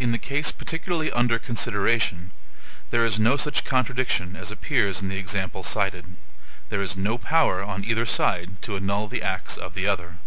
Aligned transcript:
In 0.00 0.10
the 0.10 0.18
case 0.18 0.50
particularly 0.50 1.12
under 1.12 1.38
consideration, 1.38 2.32
there 2.90 3.06
is 3.06 3.20
no 3.20 3.36
such 3.36 3.64
contradiction 3.64 4.34
as 4.34 4.50
appears 4.50 5.00
in 5.00 5.06
the 5.06 5.16
example 5.18 5.62
cited; 5.62 6.16
there 6.70 6.82
is 6.82 6.96
no 6.96 7.18
power 7.18 7.62
on 7.62 7.84
either 7.84 8.04
side 8.04 8.60
to 8.62 8.74
annul 8.74 9.06
the 9.06 9.22
acts 9.22 9.56
of 9.56 9.74
the 9.74 9.86
other. 9.86 10.18